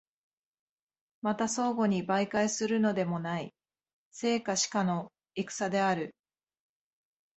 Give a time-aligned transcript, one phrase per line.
[1.21, 3.53] また相互に媒介するのでもない、
[4.09, 6.15] 生か死かの戦である。